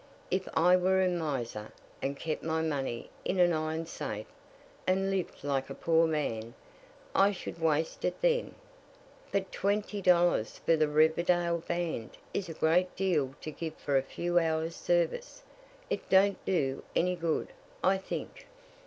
If 0.31 0.49
I 0.57 0.75
were 0.75 1.03
a 1.03 1.07
miser, 1.07 1.71
and 2.01 2.17
kept 2.17 2.41
my 2.41 2.63
money 2.63 3.11
in 3.23 3.37
an 3.37 3.53
iron 3.53 3.85
safe, 3.85 4.25
and 4.87 5.11
lived 5.11 5.43
like 5.43 5.69
a 5.69 5.75
poor 5.75 6.07
man, 6.07 6.55
I 7.13 7.31
should 7.31 7.61
waste 7.61 8.03
it 8.03 8.19
then." 8.19 8.55
"But 9.31 9.51
twenty 9.51 10.01
dollars 10.01 10.57
for 10.65 10.75
the 10.75 10.87
Riverdale 10.87 11.59
Band 11.59 12.17
is 12.33 12.49
a 12.49 12.55
great 12.55 12.95
deal 12.95 13.35
to 13.41 13.51
give 13.51 13.75
for 13.75 13.95
a 13.95 14.01
few 14.01 14.39
hours' 14.39 14.75
service. 14.75 15.43
It 15.87 16.09
don't 16.09 16.43
do 16.45 16.81
any 16.95 17.15
good, 17.15 17.49
I 17.83 17.99
think." 17.99 18.47